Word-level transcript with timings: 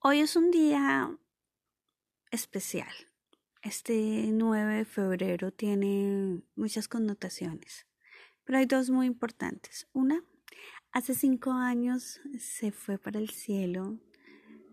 Hoy 0.00 0.20
es 0.20 0.36
un 0.36 0.50
día 0.50 1.18
especial. 2.30 2.92
Este 3.62 4.28
9 4.30 4.74
de 4.74 4.84
febrero 4.84 5.52
tiene 5.52 6.42
muchas 6.54 6.86
connotaciones, 6.86 7.86
pero 8.44 8.58
hay 8.58 8.66
dos 8.66 8.90
muy 8.90 9.06
importantes. 9.06 9.88
Una, 9.92 10.22
hace 10.92 11.14
cinco 11.14 11.50
años 11.50 12.20
se 12.38 12.72
fue 12.72 12.98
para 12.98 13.18
el 13.18 13.30
cielo 13.30 13.98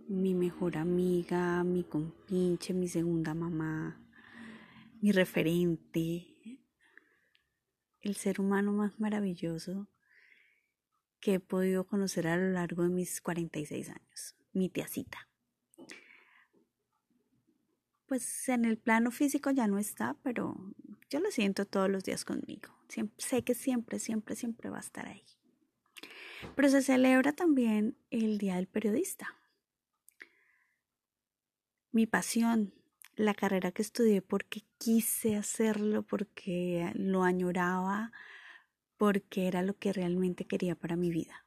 mi 0.10 0.36
mejor 0.36 0.78
amiga, 0.78 1.64
mi 1.64 1.84
compinche, 1.84 2.74
mi 2.74 2.90
segunda 2.90 3.34
mamá, 3.34 4.06
mi 5.02 5.12
referente, 5.14 6.28
el 8.02 8.16
ser 8.16 8.42
humano 8.42 8.74
más 8.74 9.00
maravilloso 9.00 9.88
que 11.22 11.36
he 11.36 11.40
podido 11.40 11.88
conocer 11.88 12.28
a 12.28 12.36
lo 12.36 12.52
largo 12.52 12.84
de 12.84 12.90
mis 12.90 13.22
46 13.22 13.90
años, 13.90 14.36
mi 14.54 14.70
tiacita. 14.70 15.28
Pues 18.06 18.48
en 18.50 18.66
el 18.66 18.78
plano 18.78 19.12
físico 19.12 19.52
ya 19.52 19.68
no 19.68 19.80
está, 19.80 20.16
pero 20.24 20.56
yo 21.10 21.20
lo 21.20 21.32
siento 21.32 21.66
todos 21.66 21.90
los 21.90 22.04
días 22.04 22.26
conmigo. 22.26 22.70
sé 23.18 23.44
que 23.44 23.56
siempre, 23.56 24.00
siempre, 24.00 24.36
siempre 24.36 24.70
va 24.70 24.78
a 24.78 24.82
estar 24.82 25.08
ahí. 25.08 25.24
Pero 26.56 26.70
se 26.70 26.82
celebra 26.82 27.34
también 27.34 27.98
el 28.12 28.38
Día 28.38 28.56
del 28.56 28.68
Periodista. 28.68 29.40
Mi 31.92 32.06
pasión, 32.06 32.74
la 33.16 33.34
carrera 33.34 33.72
que 33.72 33.82
estudié 33.82 34.22
porque 34.22 34.64
quise 34.78 35.36
hacerlo, 35.36 36.04
porque 36.04 36.92
lo 36.96 37.24
añoraba, 37.24 38.12
porque 38.98 39.48
era 39.48 39.62
lo 39.62 39.78
que 39.78 39.94
realmente 39.94 40.46
quería 40.46 40.76
para 40.76 40.96
mi 40.96 41.10
vida. 41.12 41.46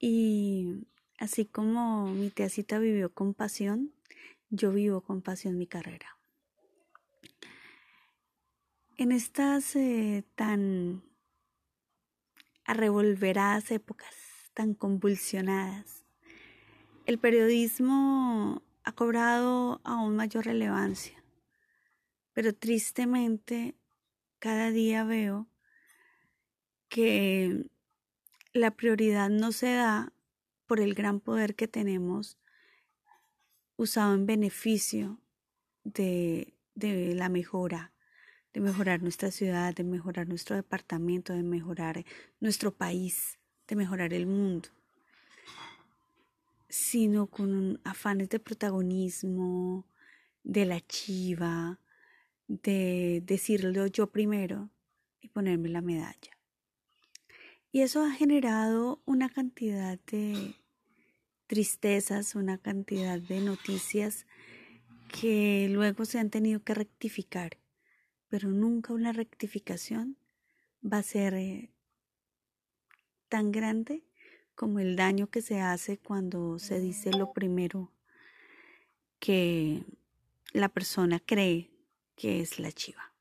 Y 0.00 0.86
así 1.18 1.44
como 1.44 2.06
mi 2.06 2.30
teacita 2.30 2.78
vivió 2.78 3.12
con 3.12 3.34
pasión, 3.34 3.92
yo 4.48 4.72
vivo 4.72 5.02
con 5.02 5.20
pasión 5.20 5.58
mi 5.58 5.66
carrera. 5.66 6.16
En 8.96 9.12
estas 9.12 9.76
eh, 9.76 10.24
tan 10.34 11.02
arrevolveradas 12.64 13.70
épocas, 13.70 14.14
tan 14.54 14.74
convulsionadas, 14.74 16.04
el 17.04 17.18
periodismo 17.18 18.62
ha 18.84 18.92
cobrado 18.92 19.80
aún 19.84 20.16
mayor 20.16 20.46
relevancia, 20.46 21.22
pero 22.32 22.54
tristemente 22.54 23.74
cada 24.38 24.70
día 24.70 25.04
veo 25.04 25.46
que 26.88 27.66
la 28.52 28.72
prioridad 28.72 29.30
no 29.30 29.52
se 29.52 29.74
da 29.74 30.12
por 30.66 30.80
el 30.80 30.94
gran 30.94 31.20
poder 31.20 31.54
que 31.54 31.68
tenemos 31.68 32.38
usado 33.76 34.14
en 34.14 34.26
beneficio 34.26 35.20
de, 35.84 36.54
de 36.74 37.14
la 37.14 37.28
mejora, 37.28 37.92
de 38.52 38.60
mejorar 38.60 39.02
nuestra 39.02 39.30
ciudad, 39.30 39.74
de 39.74 39.84
mejorar 39.84 40.28
nuestro 40.28 40.56
departamento, 40.56 41.32
de 41.32 41.42
mejorar 41.42 42.04
nuestro 42.40 42.74
país, 42.74 43.38
de 43.68 43.76
mejorar 43.76 44.12
el 44.12 44.26
mundo, 44.26 44.68
sino 46.68 47.26
con 47.26 47.80
afanes 47.84 48.28
de 48.28 48.40
protagonismo, 48.40 49.86
de 50.42 50.66
la 50.66 50.80
chiva, 50.80 51.78
de 52.48 53.22
decirlo 53.24 53.86
yo 53.86 54.10
primero 54.10 54.70
y 55.20 55.28
ponerme 55.28 55.68
la 55.68 55.80
medalla. 55.80 56.39
Y 57.72 57.82
eso 57.82 58.02
ha 58.02 58.10
generado 58.10 59.00
una 59.04 59.28
cantidad 59.28 59.98
de 60.10 60.56
tristezas, 61.46 62.34
una 62.34 62.58
cantidad 62.58 63.20
de 63.20 63.40
noticias 63.40 64.26
que 65.08 65.68
luego 65.70 66.04
se 66.04 66.18
han 66.18 66.30
tenido 66.30 66.62
que 66.62 66.74
rectificar, 66.74 67.58
pero 68.28 68.48
nunca 68.48 68.92
una 68.92 69.12
rectificación 69.12 70.16
va 70.84 70.98
a 70.98 71.02
ser 71.02 71.34
eh, 71.34 71.70
tan 73.28 73.52
grande 73.52 74.04
como 74.54 74.78
el 74.78 74.96
daño 74.96 75.28
que 75.28 75.42
se 75.42 75.60
hace 75.60 75.98
cuando 75.98 76.58
se 76.58 76.80
dice 76.80 77.12
lo 77.12 77.32
primero 77.32 77.92
que 79.18 79.84
la 80.52 80.68
persona 80.68 81.20
cree 81.20 81.70
que 82.16 82.40
es 82.40 82.58
la 82.58 82.72
chiva. 82.72 83.14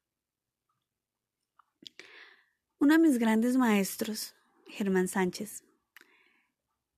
Uno 2.80 2.94
de 2.94 3.00
mis 3.00 3.18
grandes 3.20 3.58
maestros, 3.58 4.36
Germán 4.70 5.08
Sánchez, 5.08 5.64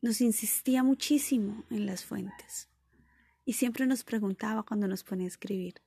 nos 0.02 0.22
insistía 0.22 0.84
muchísimo 0.84 1.64
en 1.70 1.86
las 1.86 2.04
fuentes 2.04 2.70
y 3.46 3.54
siempre 3.54 3.88
nos 3.88 4.04
preguntaba 4.04 4.64
cuando 4.64 4.88
nos 4.88 5.04
ponía 5.04 5.26
a 5.26 5.30
escribir, 5.30 5.82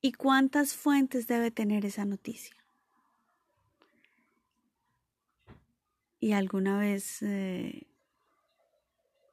¿y 0.00 0.12
cuántas 0.12 0.74
fuentes 0.74 1.26
debe 1.26 1.50
tener 1.50 1.84
esa 1.84 2.04
noticia? 2.04 2.56
Y 6.20 6.32
alguna 6.32 6.78
vez 6.78 7.22
eh, 7.22 7.86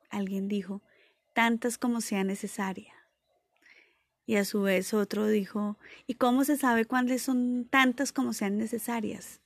alguien 0.09 0.47
dijo, 0.47 0.81
tantas 1.33 1.77
como 1.77 2.01
sea 2.01 2.23
necesaria. 2.23 2.93
Y 4.27 4.35
a 4.35 4.45
su 4.45 4.61
vez 4.61 4.93
otro 4.93 5.27
dijo, 5.27 5.77
¿y 6.07 6.15
cómo 6.15 6.43
se 6.43 6.57
sabe 6.57 6.85
cuáles 6.85 7.21
son 7.21 7.65
tantas 7.65 8.11
como 8.11 8.33
sean 8.33 8.57
necesarias? 8.57 9.41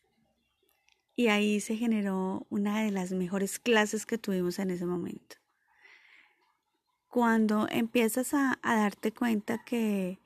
Y 1.19 1.27
ahí 1.27 1.59
se 1.59 1.75
generó 1.75 2.47
una 2.49 2.81
de 2.81 2.91
las 2.91 3.11
mejores 3.11 3.59
clases 3.59 4.05
que 4.05 4.17
tuvimos 4.17 4.57
en 4.57 4.69
ese 4.69 4.85
momento. 4.85 5.35
Cuando 7.09 7.67
empiezas 7.69 8.33
a, 8.33 8.57
darte 8.63 9.11
cuenta 9.11 9.61
que 9.65 10.17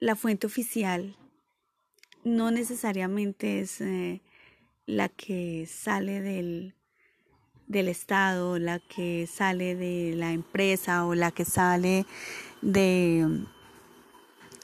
la 0.00 0.16
fuente 0.16 0.46
oficial 0.46 1.18
no 2.24 2.50
necesariamente 2.50 3.60
es 3.60 3.82
eh, 3.82 4.22
la 4.86 5.10
que 5.10 5.66
sale 5.66 6.22
del, 6.22 6.74
del 7.66 7.88
Estado, 7.88 8.58
la 8.58 8.78
que 8.78 9.26
sale 9.26 9.74
de 9.74 10.14
la 10.16 10.32
empresa 10.32 11.04
o 11.04 11.14
la 11.14 11.30
que 11.30 11.44
sale 11.44 12.06
de, 12.62 13.44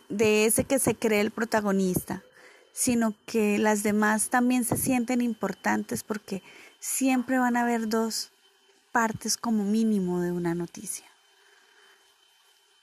de 0.08 0.46
ese 0.46 0.64
que 0.64 0.78
se 0.78 0.94
cree 0.94 1.20
el 1.20 1.30
protagonista, 1.30 2.22
sino 2.72 3.14
que 3.26 3.58
las 3.58 3.82
demás 3.82 4.30
también 4.30 4.64
se 4.64 4.76
sienten 4.76 5.20
importantes 5.20 6.02
porque 6.04 6.42
siempre 6.78 7.38
van 7.38 7.56
a 7.56 7.62
haber 7.62 7.88
dos 7.88 8.30
partes 8.92 9.36
como 9.36 9.64
mínimo 9.64 10.20
de 10.20 10.32
una 10.32 10.54
noticia. 10.54 11.06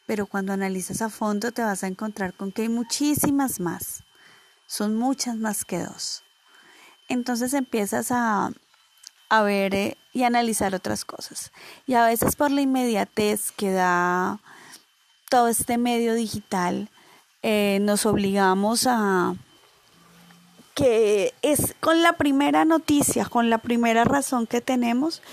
Pero 0.06 0.28
cuando 0.28 0.54
analizas 0.54 1.02
a 1.02 1.10
fondo 1.10 1.52
te 1.52 1.64
vas 1.64 1.84
a 1.84 1.88
encontrar 1.88 2.34
con 2.34 2.52
que 2.52 2.64
hay 2.64 2.70
muchísimas 2.70 3.60
más. 3.60 4.04
Son 4.68 4.96
muchas 4.96 5.36
más 5.36 5.66
que 5.66 5.80
dos. 5.80 6.24
Entonces 7.08 7.54
empiezas 7.54 8.12
a, 8.12 8.52
a 9.30 9.42
ver 9.44 9.76
eh, 9.76 9.98
y 10.14 10.24
analizar 10.24 10.76
otras 10.76 11.06
cosas. 11.06 11.52
Y 11.86 11.94
a 11.94 12.06
veces 12.06 12.36
por 12.36 12.52
la 12.52 12.62
inmediatez 12.62 13.52
que 13.52 13.72
da 13.72 14.40
todo 15.30 15.48
este 15.48 15.78
medio 15.78 16.14
digital, 16.14 16.90
eh, 17.42 17.80
nos 17.82 18.06
obligamos 18.06 18.88
a 18.88 19.36
que 20.76 21.34
es 21.42 21.74
con 21.80 22.04
la 22.04 22.14
primera 22.14 22.66
noticia, 22.66 23.26
con 23.26 23.50
la 23.50 23.58
primera 23.58 24.04
razón 24.04 24.46
que 24.46 24.62
tenemos, 24.62 25.24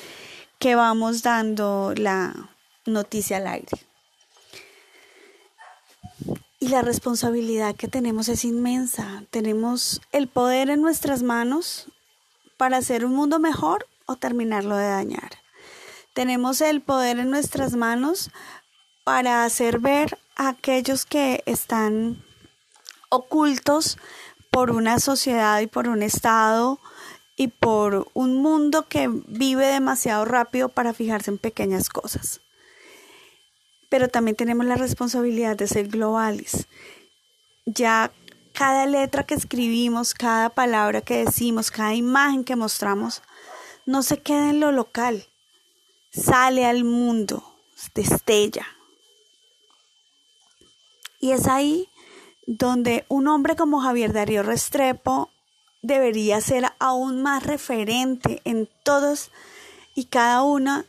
que 0.59 0.77
vamos 0.77 1.23
dando 1.23 1.93
la 1.97 2.49
noticia 2.87 3.39
al 3.39 3.49
aire. 3.49 3.77
Y 6.61 6.69
la 6.69 6.81
responsabilidad 6.81 7.75
que 7.75 7.89
tenemos 7.89 8.29
es 8.29 8.45
inmensa. 8.45 9.25
Tenemos 9.31 10.01
el 10.13 10.29
poder 10.29 10.71
en 10.71 10.81
nuestras 10.81 11.25
manos 11.25 11.89
para 12.57 12.77
hacer 12.77 13.05
un 13.05 13.17
mundo 13.17 13.41
mejor 13.41 13.89
o 14.07 14.15
terminarlo 14.15 14.77
de 14.77 14.87
dañar. 14.87 15.33
Tenemos 16.13 16.61
el 16.61 16.81
poder 16.83 17.19
en 17.19 17.31
nuestras 17.31 17.75
manos 17.75 18.31
para 19.03 19.45
hacer 19.45 19.81
ver 19.81 20.21
a 20.37 20.51
aquellos 20.51 21.05
que 21.05 21.43
están 21.47 22.23
ocultos 23.09 23.99
por 24.53 24.71
una 24.71 25.01
sociedad 25.01 25.61
y 25.61 25.67
por 25.67 25.89
un 25.89 26.03
Estado 26.03 26.79
y 27.37 27.49
por 27.49 28.07
un 28.13 28.37
mundo 28.37 28.87
que 28.87 29.09
vive 29.09 29.67
demasiado 29.67 30.27
rápido 30.27 30.69
para 30.69 30.93
fijarse 30.93 31.31
en 31.31 31.39
pequeñas 31.39 31.89
cosas. 31.89 32.43
Pero 33.89 34.09
también 34.09 34.37
tenemos 34.37 34.67
la 34.67 34.77
responsabilidad 34.77 35.57
de 35.57 35.67
ser 35.67 35.89
globales. 35.89 36.69
Ya 37.65 38.13
cada 38.53 38.85
letra 38.85 39.25
que 39.25 39.35
escribimos, 39.35 40.13
cada 40.13 40.51
palabra 40.51 41.01
que 41.01 41.25
decimos, 41.25 41.71
cada 41.71 41.95
imagen 41.95 42.45
que 42.45 42.55
mostramos, 42.55 43.23
no 43.87 44.03
se 44.03 44.21
queda 44.21 44.51
en 44.51 44.61
lo 44.61 44.71
local, 44.71 45.27
sale 46.13 46.67
al 46.67 46.85
mundo, 46.85 47.43
destella. 47.95 48.67
Y 51.21 51.31
es 51.33 51.47
ahí 51.49 51.89
donde 52.47 53.05
un 53.09 53.29
hombre 53.29 53.57
como 53.57 53.81
Javier 53.81 54.13
Darío 54.13 54.43
Restrepo 54.43 55.31
debería 55.83 56.41
ser 56.41 56.65
aún 56.79 57.23
más 57.23 57.45
referente 57.45 58.41
en 58.45 58.69
todos 58.83 59.31
y 59.95 60.07
cada 60.07 60.43
una 60.43 60.85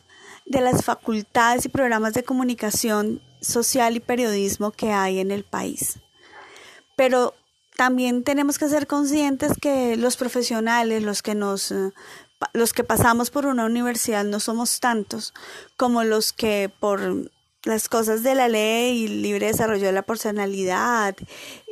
de 0.46 0.60
las 0.60 0.84
facultades 0.84 1.64
y 1.64 1.68
programas 1.68 2.14
de 2.14 2.24
comunicación 2.24 3.20
social 3.40 3.96
y 3.96 4.00
periodismo 4.00 4.70
que 4.70 4.92
hay 4.92 5.18
en 5.18 5.30
el 5.30 5.44
país. 5.44 5.98
Pero 6.96 7.34
también 7.76 8.22
tenemos 8.22 8.58
que 8.58 8.68
ser 8.68 8.86
conscientes 8.86 9.52
que 9.60 9.96
los 9.96 10.16
profesionales, 10.16 11.02
los 11.02 11.22
que 11.22 11.34
nos 11.34 11.72
eh, 11.72 11.92
los 12.52 12.72
que 12.72 12.84
pasamos 12.84 13.30
por 13.30 13.46
una 13.46 13.64
universidad 13.64 14.24
no 14.24 14.38
somos 14.38 14.80
tantos 14.80 15.32
como 15.76 16.04
los 16.04 16.32
que 16.32 16.70
por 16.78 17.30
las 17.64 17.88
cosas 17.88 18.22
de 18.22 18.34
la 18.34 18.48
ley 18.48 19.04
y 19.04 19.08
libre 19.08 19.46
desarrollo 19.46 19.86
de 19.86 19.92
la 19.92 20.02
personalidad 20.02 21.16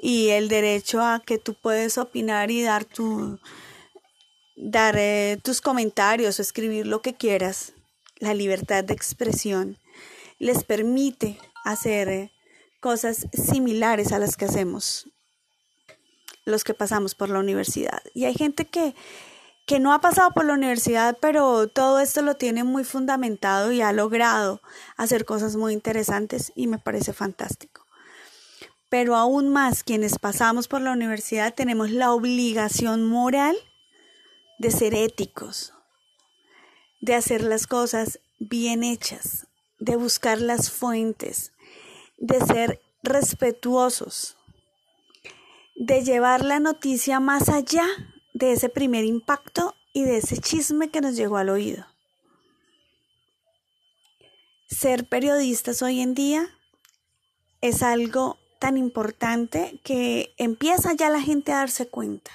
y 0.00 0.28
el 0.28 0.48
derecho 0.48 1.02
a 1.02 1.20
que 1.24 1.38
tú 1.38 1.54
puedes 1.54 1.98
opinar 1.98 2.50
y 2.50 2.62
dar 2.62 2.84
tu 2.84 3.38
dar 4.56 4.96
eh, 4.98 5.38
tus 5.42 5.60
comentarios 5.60 6.38
o 6.38 6.42
escribir 6.42 6.86
lo 6.86 7.02
que 7.02 7.14
quieras 7.14 7.72
la 8.18 8.34
libertad 8.34 8.84
de 8.84 8.94
expresión 8.94 9.78
les 10.38 10.64
permite 10.64 11.38
hacer 11.64 12.08
eh, 12.08 12.32
cosas 12.80 13.26
similares 13.32 14.12
a 14.12 14.18
las 14.18 14.36
que 14.36 14.46
hacemos 14.46 15.06
los 16.44 16.64
que 16.64 16.74
pasamos 16.74 17.14
por 17.14 17.28
la 17.28 17.38
universidad. 17.38 18.02
Y 18.14 18.24
hay 18.24 18.34
gente 18.34 18.64
que, 18.64 18.94
que 19.66 19.78
no 19.78 19.92
ha 19.92 20.00
pasado 20.00 20.32
por 20.32 20.44
la 20.44 20.54
universidad, 20.54 21.18
pero 21.20 21.68
todo 21.68 22.00
esto 22.00 22.22
lo 22.22 22.36
tiene 22.36 22.64
muy 22.64 22.84
fundamentado 22.84 23.72
y 23.72 23.80
ha 23.80 23.92
logrado 23.92 24.60
hacer 24.96 25.24
cosas 25.24 25.56
muy 25.56 25.72
interesantes 25.72 26.52
y 26.56 26.66
me 26.66 26.78
parece 26.78 27.12
fantástico. 27.12 27.86
Pero 28.88 29.16
aún 29.16 29.48
más 29.48 29.84
quienes 29.84 30.18
pasamos 30.18 30.68
por 30.68 30.80
la 30.80 30.92
universidad 30.92 31.54
tenemos 31.54 31.90
la 31.90 32.12
obligación 32.12 33.08
moral 33.08 33.56
de 34.58 34.70
ser 34.70 34.94
éticos, 34.94 35.72
de 37.00 37.14
hacer 37.14 37.42
las 37.42 37.66
cosas 37.66 38.20
bien 38.38 38.82
hechas, 38.82 39.46
de 39.78 39.96
buscar 39.96 40.40
las 40.40 40.70
fuentes, 40.70 41.52
de 42.18 42.40
ser 42.40 42.80
respetuosos, 43.02 44.36
de 45.74 46.04
llevar 46.04 46.44
la 46.44 46.60
noticia 46.60 47.18
más 47.18 47.48
allá 47.48 47.86
de 48.32 48.52
ese 48.52 48.68
primer 48.68 49.04
impacto 49.04 49.74
y 49.92 50.04
de 50.04 50.18
ese 50.18 50.38
chisme 50.38 50.90
que 50.90 51.00
nos 51.00 51.16
llegó 51.16 51.36
al 51.36 51.50
oído. 51.50 51.86
Ser 54.68 55.06
periodistas 55.06 55.82
hoy 55.82 56.00
en 56.00 56.14
día 56.14 56.48
es 57.60 57.82
algo 57.82 58.38
tan 58.58 58.76
importante 58.76 59.80
que 59.84 60.34
empieza 60.38 60.94
ya 60.94 61.10
la 61.10 61.20
gente 61.20 61.52
a 61.52 61.58
darse 61.58 61.88
cuenta. 61.88 62.30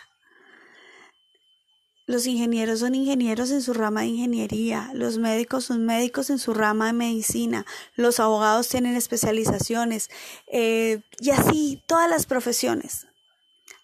Los 2.06 2.26
ingenieros 2.26 2.80
son 2.80 2.96
ingenieros 2.96 3.52
en 3.52 3.62
su 3.62 3.74
rama 3.74 4.02
de 4.02 4.08
ingeniería, 4.08 4.92
los 4.94 5.18
médicos 5.18 5.66
son 5.66 5.86
médicos 5.86 6.30
en 6.30 6.40
su 6.40 6.54
rama 6.54 6.88
de 6.88 6.94
medicina, 6.94 7.66
los 7.96 8.22
abogados 8.22 8.70
tienen 8.70 8.96
especializaciones 8.96 10.10
eh, 10.48 11.02
y 11.20 11.32
así 11.32 11.84
todas 11.86 12.10
las 12.10 12.26
profesiones. 12.26 13.08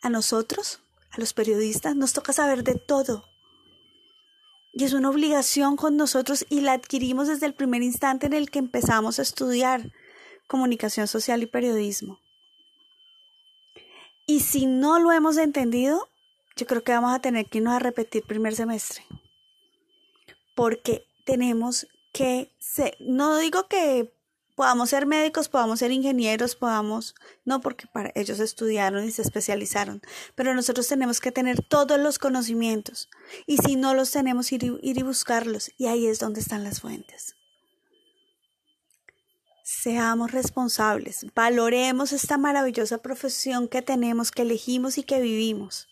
A 0.01 0.09
nosotros, 0.09 0.82
a 1.13 1.19
los 1.19 1.33
periodistas, 1.33 1.95
nos 1.95 2.13
toca 2.13 2.33
saber 2.33 2.63
de 2.63 2.75
todo. 2.75 3.25
Y 4.73 4.83
es 4.83 4.93
una 4.93 5.09
obligación 5.09 5.75
con 5.75 5.95
nosotros 5.95 6.45
y 6.49 6.61
la 6.61 6.73
adquirimos 6.73 7.27
desde 7.27 7.45
el 7.45 7.53
primer 7.53 7.83
instante 7.83 8.25
en 8.25 8.33
el 8.33 8.49
que 8.49 8.59
empezamos 8.59 9.19
a 9.19 9.21
estudiar 9.21 9.91
comunicación 10.47 11.07
social 11.07 11.43
y 11.43 11.45
periodismo. 11.45 12.19
Y 14.25 14.39
si 14.39 14.65
no 14.65 14.99
lo 14.99 15.11
hemos 15.11 15.37
entendido, 15.37 16.09
yo 16.55 16.65
creo 16.65 16.83
que 16.83 16.93
vamos 16.93 17.13
a 17.13 17.19
tener 17.19 17.45
que 17.45 17.59
irnos 17.59 17.73
a 17.73 17.79
repetir 17.79 18.23
primer 18.23 18.55
semestre. 18.55 19.03
Porque 20.55 21.05
tenemos 21.25 21.87
que 22.11 22.51
ser, 22.59 22.95
no 22.99 23.37
digo 23.37 23.67
que 23.67 24.12
podamos 24.55 24.89
ser 24.89 25.05
médicos, 25.05 25.49
podamos 25.49 25.79
ser 25.79 25.91
ingenieros, 25.91 26.55
podamos, 26.55 27.15
no 27.45 27.61
porque 27.61 27.87
para 27.87 28.11
ellos 28.15 28.39
estudiaron 28.39 29.03
y 29.05 29.11
se 29.11 29.21
especializaron, 29.21 30.01
pero 30.35 30.53
nosotros 30.53 30.87
tenemos 30.87 31.19
que 31.19 31.31
tener 31.31 31.63
todos 31.63 31.99
los 31.99 32.19
conocimientos 32.19 33.09
y 33.45 33.57
si 33.57 33.75
no 33.75 33.93
los 33.93 34.11
tenemos 34.11 34.51
ir, 34.51 34.63
ir 34.81 34.97
y 34.97 35.03
buscarlos 35.03 35.71
y 35.77 35.87
ahí 35.87 36.07
es 36.07 36.19
donde 36.19 36.41
están 36.41 36.63
las 36.63 36.81
fuentes. 36.81 37.35
Seamos 39.63 40.31
responsables, 40.31 41.25
valoremos 41.33 42.11
esta 42.11 42.37
maravillosa 42.37 42.99
profesión 42.99 43.67
que 43.67 43.81
tenemos, 43.81 44.31
que 44.31 44.41
elegimos 44.41 44.97
y 44.97 45.03
que 45.03 45.21
vivimos 45.21 45.87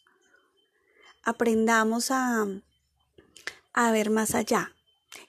aprendamos 1.23 2.11
a, 2.11 2.47
a 3.73 3.91
ver 3.91 4.09
más 4.09 4.35
allá. 4.35 4.75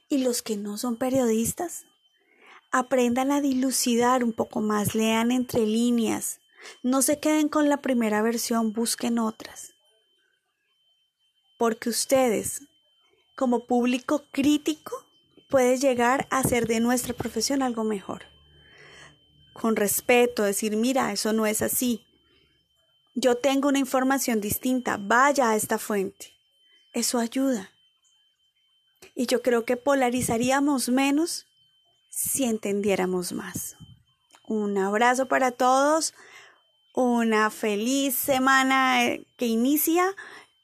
Y 0.09 0.19
los 0.19 0.43
que 0.43 0.57
no 0.57 0.79
son 0.79 0.97
periodistas, 0.97 1.85
aprendan 2.73 3.31
a 3.31 3.41
dilucidar 3.41 4.25
un 4.25 4.33
poco 4.33 4.61
más, 4.61 4.95
lean 4.95 5.31
entre 5.31 5.67
líneas, 5.67 6.41
no 6.83 7.03
se 7.03 7.21
queden 7.21 7.49
con 7.49 7.69
la 7.69 7.83
primera 7.83 8.23
versión, 8.23 8.73
busquen 8.73 9.19
otras. 9.19 9.75
Porque 11.59 11.89
ustedes, 11.89 12.63
como 13.37 13.67
público 13.67 14.25
crítico, 14.33 15.07
pueden 15.49 15.79
llegar 15.79 16.27
a 16.31 16.39
hacer 16.39 16.67
de 16.67 16.81
nuestra 16.81 17.15
profesión 17.15 17.63
algo 17.63 17.85
mejor. 17.85 18.25
Con 19.53 19.77
respeto, 19.77 20.43
decir, 20.43 20.77
mira, 20.77 21.13
eso 21.13 21.33
no 21.33 21.47
es 21.47 21.63
así 21.63 22.05
yo 23.15 23.37
tengo 23.37 23.69
una 23.69 23.79
información 23.79 24.41
distinta, 24.41 24.97
vaya 24.97 25.51
a 25.51 25.57
esta 25.57 25.79
fuente. 25.79 26.33
Eso 26.93 27.19
ayuda. 27.19 27.71
Y 29.15 29.27
yo 29.27 29.43
creo 29.43 29.65
que 29.65 29.77
polarizaríamos 29.77 30.89
menos 30.89 31.47
si 32.13 32.45
entendiéramos 32.45 33.33
más. 33.33 33.77
Un 34.47 34.77
abrazo 34.77 35.29
para 35.29 35.51
todos, 35.51 36.15
una 36.95 37.49
feliz 37.49 38.15
semana 38.15 39.05
eh, 39.07 39.27
que 39.39 39.47
inicia 39.47 40.15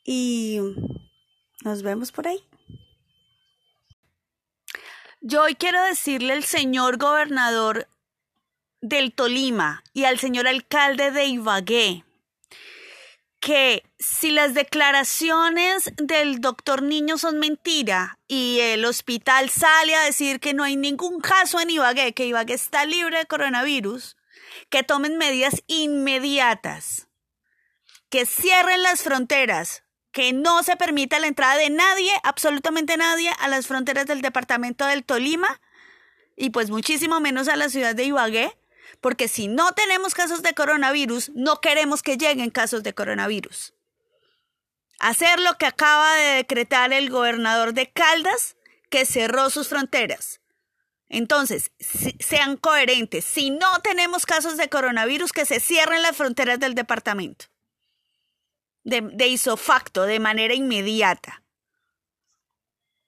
y 0.04 0.60
nos 1.64 1.82
vemos 1.82 2.12
por 2.12 2.28
ahí. 2.28 2.44
Yo 5.22 5.42
hoy 5.42 5.54
quiero 5.54 5.82
decirle 5.82 6.34
al 6.34 6.44
señor 6.44 6.98
gobernador 6.98 7.88
del 8.82 9.12
Tolima 9.14 9.82
y 9.94 10.04
al 10.04 10.18
señor 10.18 10.46
alcalde 10.46 11.10
de 11.10 11.26
Ibagué 11.26 12.04
que 13.40 13.84
si 13.98 14.30
las 14.30 14.54
declaraciones 14.54 15.92
del 15.96 16.40
doctor 16.40 16.82
Niño 16.82 17.18
son 17.18 17.38
mentira 17.38 18.18
y 18.26 18.58
el 18.60 18.84
hospital 18.84 19.48
sale 19.48 19.94
a 19.94 20.02
decir 20.02 20.40
que 20.40 20.54
no 20.54 20.64
hay 20.64 20.76
ningún 20.76 21.20
caso 21.20 21.60
en 21.60 21.70
Ibagué, 21.70 22.14
que 22.14 22.26
Ibagué 22.26 22.54
está 22.54 22.84
libre 22.84 23.18
de 23.18 23.26
coronavirus, 23.26 24.16
que 24.70 24.82
tomen 24.82 25.18
medidas 25.18 25.62
inmediatas, 25.66 27.08
que 28.10 28.26
cierren 28.26 28.82
las 28.82 29.02
fronteras, 29.02 29.84
que 30.10 30.32
no 30.32 30.62
se 30.62 30.76
permita 30.76 31.20
la 31.20 31.28
entrada 31.28 31.56
de 31.56 31.70
nadie, 31.70 32.10
absolutamente 32.24 32.96
nadie, 32.96 33.30
a 33.38 33.48
las 33.48 33.66
fronteras 33.66 34.06
del 34.06 34.20
departamento 34.20 34.84
del 34.86 35.04
Tolima 35.04 35.60
y 36.36 36.50
pues 36.50 36.70
muchísimo 36.70 37.20
menos 37.20 37.48
a 37.48 37.56
la 37.56 37.68
ciudad 37.68 37.94
de 37.94 38.04
Ibagué, 38.04 38.57
porque 39.00 39.28
si 39.28 39.48
no 39.48 39.72
tenemos 39.72 40.14
casos 40.14 40.42
de 40.42 40.54
coronavirus, 40.54 41.30
no 41.34 41.60
queremos 41.60 42.02
que 42.02 42.16
lleguen 42.16 42.50
casos 42.50 42.82
de 42.82 42.94
coronavirus. 42.94 43.74
Hacer 44.98 45.38
lo 45.40 45.56
que 45.58 45.66
acaba 45.66 46.14
de 46.16 46.34
decretar 46.34 46.92
el 46.92 47.10
gobernador 47.10 47.72
de 47.72 47.90
Caldas, 47.90 48.56
que 48.90 49.06
cerró 49.06 49.50
sus 49.50 49.68
fronteras. 49.68 50.40
Entonces, 51.08 51.72
sean 52.20 52.56
coherentes. 52.56 53.24
Si 53.24 53.50
no 53.50 53.80
tenemos 53.82 54.26
casos 54.26 54.56
de 54.56 54.68
coronavirus, 54.68 55.32
que 55.32 55.46
se 55.46 55.60
cierren 55.60 56.02
las 56.02 56.16
fronteras 56.16 56.58
del 56.60 56.74
departamento. 56.74 57.46
De, 58.84 59.00
de 59.00 59.28
isofacto, 59.28 60.02
de 60.02 60.18
manera 60.20 60.54
inmediata. 60.54 61.42